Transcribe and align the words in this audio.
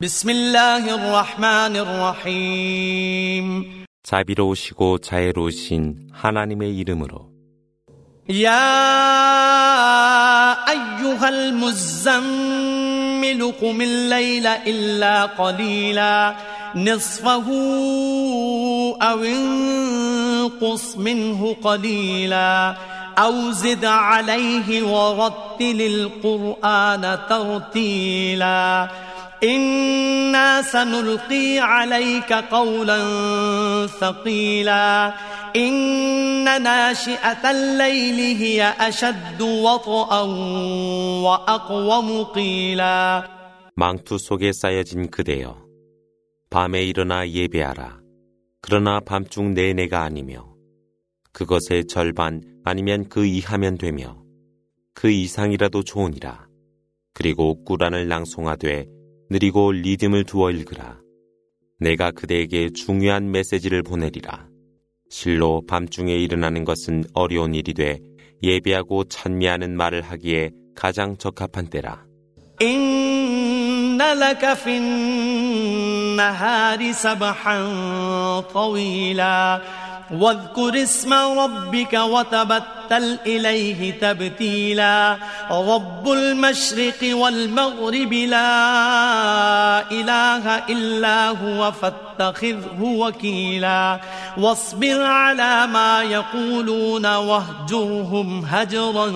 بسم 0.00 0.30
الله 0.30 0.94
الرحمن 0.94 1.76
الرحيم 1.76 3.46
자비로우시고 4.04 4.98
자애로우신 4.98 6.10
하나님의 6.12 6.78
이름으로 6.78 7.28
يا 8.28 8.78
أيها 10.70 11.28
المزمل 11.28 12.72
قم 13.60 13.80
الليل 13.80 14.46
إلا 14.46 15.24
قليلا 15.26 16.36
نصفه 16.76 17.46
أو 19.02 19.24
انقص 19.24 20.96
منه 20.96 21.56
قليلا 21.62 22.76
أو 23.18 23.50
زد 23.50 23.84
عليه 23.84 24.82
ورتل 24.82 25.80
القرآن 25.82 27.18
ترتيلا 27.28 28.88
إنا 29.43 30.61
سنلقي 30.61 31.59
عليك 31.59 32.33
قولا 32.33 32.97
ثقيلا 33.87 35.13
إن 35.55 36.63
ناشئة 36.63 37.51
الليل 37.51 38.37
هي 38.37 38.73
أشد 38.79 39.41
وطئا 39.41 40.21
وأقوم 41.23 42.23
قيلا 42.23 43.23
망투 43.75 44.19
속에 44.19 44.51
쌓여진 44.53 45.09
그대여 45.09 45.57
밤에 46.51 46.83
일어나 46.83 47.27
예배하라 47.27 48.01
그러나 48.61 48.99
밤중 48.99 49.55
내내가 49.55 50.03
아니며 50.03 50.53
그것의 51.31 51.87
절반 51.87 52.43
아니면 52.63 53.09
그 53.09 53.25
이하면 53.25 53.79
되며 53.79 54.23
그 54.93 55.09
이상이라도 55.09 55.83
좋으니라 55.83 56.47
그리고 57.13 57.63
꾸란을 57.63 58.07
낭송하되 58.07 58.85
느리고 59.30 59.72
리듬을 59.72 60.24
두어 60.24 60.50
읽으라 60.50 60.98
내가 61.80 62.10
그대에게 62.10 62.70
중요한 62.70 63.30
메시지를 63.30 63.82
보내리라 63.82 64.48
실로 65.10 65.62
밤중에 65.66 66.14
일어나는 66.14 66.64
것은 66.64 67.04
어려운 67.14 67.54
일이 67.54 67.74
돼 67.74 67.98
예배하고 68.42 69.04
찬미하는 69.04 69.76
말을 69.76 70.02
하기에 70.02 70.50
가장 70.74 71.16
적합한 71.16 71.70
때라. 71.70 72.04
وتبتل 82.88 83.18
إليه 83.26 84.00
تبتيلا. 84.00 85.16
رب 85.50 86.08
المشرق 86.08 87.16
والمغرب 87.16 88.12
لا 88.12 89.90
إله 89.90 90.58
إلا 90.68 91.28
هو 91.28 91.72
فاتخذه 91.72 92.80
وكيلا. 92.80 94.00
واصبر 94.38 95.02
على 95.02 95.66
ما 95.66 96.02
يقولون 96.02 97.06
واهجرهم 97.06 98.44
هجرا 98.44 99.06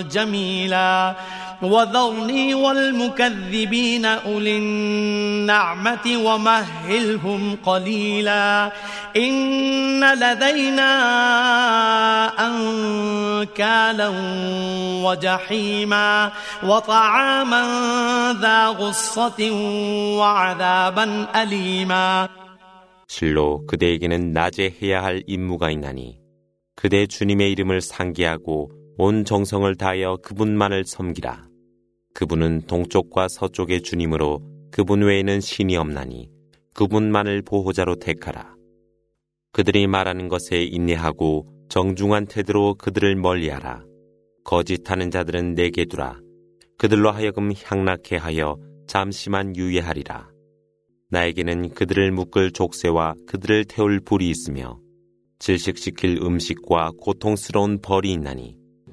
جميلا. 0.00 1.14
وذرني 1.63 2.53
والمكذبين 2.53 4.05
أولي 4.05 4.57
النعمة 4.57 6.05
ومهلهم 6.17 7.57
قليلا 7.63 8.71
إن 9.15 10.13
لدينا 10.13 10.91
أنكالا 12.47 14.11
وجحيما 15.05 16.31
وطعاما 16.63 17.63
ذا 18.41 18.67
غصة 18.67 19.51
وعذابا 20.19 21.27
أليما 21.35 22.29
실로 23.11 23.65
그대에게는 23.65 24.33
낮에 24.33 24.75
해야 24.81 25.03
할 25.03 25.23
임무가 25.25 25.71
있나니 25.71 26.19
그대 26.75 27.07
주님의 27.07 27.51
이름을 27.51 27.81
상기하고 27.81 28.69
온 28.97 29.25
정성을 29.25 29.75
다하여 29.75 30.17
그분만을 30.23 30.85
섬기라. 30.85 31.47
그분은 32.14 32.62
동쪽과 32.68 33.28
서쪽의 33.28 33.82
주님으로 33.82 34.40
그분 34.70 35.02
외에는 35.02 35.40
신이 35.40 35.76
없나니 35.76 36.30
그분만을 36.74 37.42
보호자로 37.42 37.96
택하라. 37.96 38.54
그들이 39.52 39.86
말하는 39.86 40.28
것에 40.28 40.62
인내하고 40.62 41.46
정중한 41.68 42.26
태도로 42.26 42.74
그들을 42.74 43.16
멀리하라. 43.16 43.84
거짓하는 44.44 45.10
자들은 45.10 45.54
내게 45.54 45.84
두라. 45.84 46.20
그들로 46.78 47.10
하여금 47.10 47.52
향락해 47.52 48.16
하여 48.16 48.56
잠시만 48.86 49.56
유예하리라. 49.56 50.28
나에게는 51.10 51.70
그들을 51.70 52.10
묶을 52.12 52.52
족쇄와 52.52 53.14
그들을 53.26 53.64
태울 53.64 54.00
불이 54.00 54.28
있으며 54.28 54.78
질식시킬 55.38 56.18
음식과 56.22 56.92
고통스러운 57.00 57.80
벌이 57.80 58.12
있나니 58.12 58.56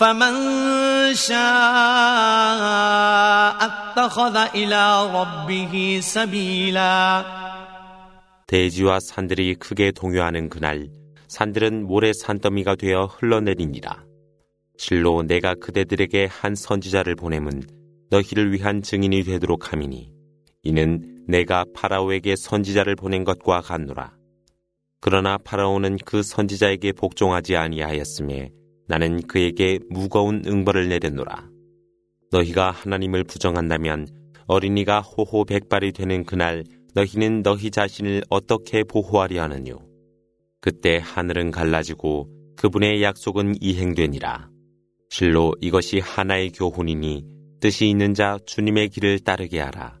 فمن 0.00 0.34
شاء 1.14 1.36
اتخذ 3.66 4.36
إلى 4.54 5.10
ربه 5.14 6.00
سبيلا 6.02 7.24
대지와 8.46 9.00
산들이 9.00 9.54
크게 9.56 9.90
동요하는 9.90 10.48
그날 10.48 10.88
산들은 11.28 11.86
모래 11.86 12.12
산더미가 12.12 12.76
되어 12.76 13.06
흘러내리니라. 13.06 14.04
실로 14.78 15.22
내가 15.22 15.54
그대들에게 15.54 16.28
한 16.30 16.54
선지자를 16.54 17.16
보냄은 17.16 17.62
너희를 18.10 18.52
위한 18.52 18.82
증인이 18.82 19.24
되도록 19.24 19.72
함이니 19.72 20.12
이는 20.62 21.24
내가 21.26 21.64
파라오에게 21.74 22.36
선지자를 22.36 22.94
보낸 22.94 23.24
것과 23.24 23.62
같노라. 23.62 24.12
그러나 25.00 25.38
파라오는 25.38 25.98
그 26.04 26.22
선지자에게 26.22 26.92
복종하지 26.92 27.56
아니하였음에 27.56 28.50
나는 28.91 29.21
그에게 29.21 29.79
무거운 29.89 30.43
응벌을 30.45 30.89
내렸노라. 30.89 31.49
너희가 32.29 32.71
하나님을 32.71 33.23
부정한다면 33.23 34.09
어린이가 34.47 34.99
호호 34.99 35.45
백발이 35.45 35.93
되는 35.93 36.25
그날 36.25 36.65
너희는 36.93 37.41
너희 37.41 37.71
자신을 37.71 38.23
어떻게 38.29 38.83
보호하려 38.83 39.43
하느뇨. 39.43 39.79
그때 40.59 40.99
하늘은 41.01 41.51
갈라지고 41.51 42.27
그분의 42.57 43.01
약속은 43.01 43.55
이행되니라. 43.61 44.49
실로 45.09 45.53
이것이 45.61 45.99
하나의 45.99 46.49
교훈이니 46.49 47.23
뜻이 47.61 47.87
있는 47.87 48.13
자 48.13 48.39
주님의 48.45 48.89
길을 48.89 49.19
따르게 49.19 49.61
하라. 49.61 50.00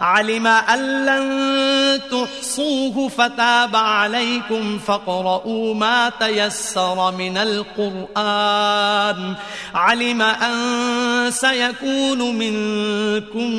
علم 0.00 0.46
أن 0.46 1.06
لن 1.06 2.00
تحصوه 2.10 3.08
فتاب 3.08 3.76
عليكم 3.76 4.78
فاقرؤوا 4.78 5.74
ما 5.74 6.08
تيسر 6.20 7.10
من 7.12 7.36
القرآن. 7.36 9.34
علم 9.74 10.22
أن 10.22 11.30
سيكون 11.30 12.18
منكم 12.38 13.50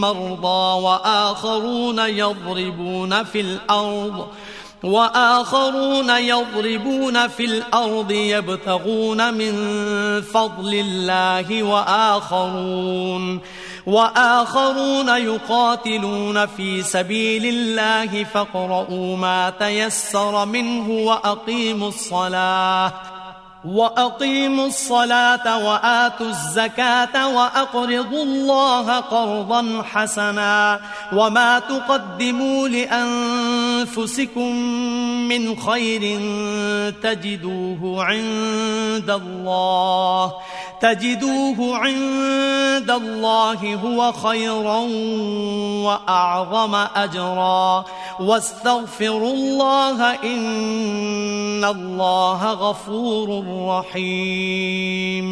مرضى 0.00 0.82
وآخرون 0.82 1.98
يضربون 1.98 3.24
في 3.24 3.40
الأرض. 3.40 4.26
وآخرون 4.82 6.10
يضربون 6.10 7.28
في 7.28 7.44
الأرض 7.44 8.10
يبتغون 8.10 9.34
من 9.34 9.52
فضل 10.22 10.74
الله 10.74 11.62
وآخرون 11.62 13.40
وآخرون 13.86 15.08
يقاتلون 15.08 16.46
في 16.46 16.82
سبيل 16.82 17.46
الله 17.46 18.24
فاقرؤوا 18.24 19.16
ما 19.16 19.50
تيسر 19.50 20.44
منه 20.44 20.90
وأقيموا 20.90 21.88
الصلاة 21.88 22.92
وأقيموا 23.64 24.66
الصلاة 24.66 25.66
وآتوا 25.66 26.26
الزكاة 26.26 27.28
وأقرضوا 27.28 28.24
الله 28.24 29.00
قرضا 29.00 29.82
حسنا 29.92 30.80
وما 31.12 31.58
تقدموا 31.58 32.68
لأنفسكم 32.68 33.71
من 35.27 35.55
خير 35.55 36.01
تجدوه 37.01 38.03
عند 38.03 39.09
الله 39.09 40.33
تجدوه 40.81 41.77
عند 41.77 42.91
الله 42.91 43.75
هو 43.75 44.11
خيرا 44.11 44.79
وأعظم 45.85 46.75
أجرا 46.75 47.85
واستغفروا 48.19 49.33
الله 49.33 50.13
إن 50.23 51.63
الله 51.65 52.53
غفور 52.53 53.27
رحيم 53.67 55.27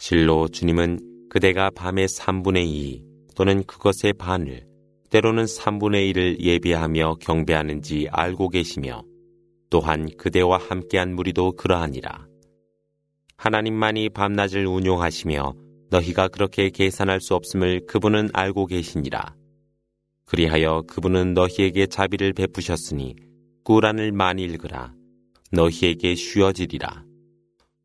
실로 0.00 0.48
주님은 0.48 0.98
그대가 1.28 1.70
밤의 1.70 2.08
3분의 2.08 2.66
2 2.66 3.02
또는 3.36 3.64
그것의 3.64 4.14
반을 4.18 4.64
때로는 5.15 5.45
3분의 5.45 6.11
1을 6.11 6.41
예비하며 6.41 7.19
경배하는지 7.21 8.09
알고 8.11 8.49
계시며 8.49 9.01
또한 9.69 10.09
그대와 10.17 10.57
함께한 10.57 11.15
무리도 11.15 11.53
그러하니라. 11.53 12.27
하나님만이 13.37 14.09
밤낮을 14.09 14.67
운용하시며 14.67 15.53
너희가 15.89 16.27
그렇게 16.27 16.69
계산할 16.69 17.21
수 17.21 17.33
없음을 17.33 17.85
그분은 17.87 18.31
알고 18.33 18.65
계시니라. 18.65 19.33
그리하여 20.25 20.83
그분은 20.85 21.33
너희에게 21.33 21.87
자비를 21.87 22.33
베푸셨으니 22.33 23.15
꾸란을 23.63 24.11
많이 24.11 24.43
읽으라. 24.43 24.93
너희에게 25.53 26.15
쉬어지리라. 26.15 27.05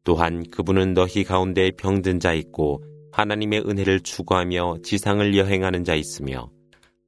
또한 0.02 0.42
그분은 0.50 0.94
너희 0.94 1.22
가운데 1.22 1.70
병든 1.70 2.18
자 2.18 2.32
있고 2.32 2.82
하나님의 3.12 3.60
은혜를 3.68 4.00
추구하며 4.00 4.78
지상을 4.82 5.36
여행하는 5.36 5.84
자 5.84 5.94
있으며 5.94 6.50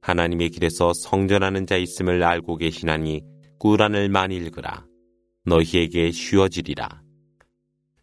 하나님의 0.03 0.49
길에서 0.49 0.91
성전하는 0.93 1.65
자 1.65 1.77
있음을 1.77 2.23
알고 2.23 2.57
계시나니 2.57 3.21
꾸란을 3.57 4.09
많이 4.09 4.35
읽으라. 4.35 4.85
너희에게 5.45 6.11
쉬어지리라. 6.11 7.01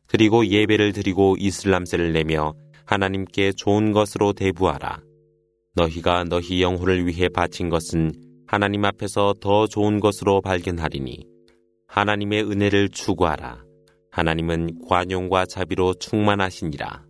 그리고 0.06 0.46
예배를 0.46 0.92
드리고 0.92 1.36
이슬람세를 1.38 2.12
내며 2.14 2.54
하나님께 2.86 3.52
좋은 3.52 3.92
것으로 3.92 4.32
대부하라. 4.32 5.02
너희가 5.74 6.24
너희 6.24 6.62
영혼을 6.62 7.06
위해 7.06 7.28
바친 7.28 7.68
것은 7.68 8.12
하나님 8.46 8.86
앞에서 8.86 9.34
더 9.40 9.66
좋은 9.66 10.00
것으로 10.00 10.40
발견하리니 10.40 11.26
하나님의 11.86 12.44
은혜를 12.44 12.88
추구하라. 12.88 13.62
하나님은 14.10 14.80
관용과 14.88 15.44
자비로 15.46 15.94
충만하시니라. 15.94 17.09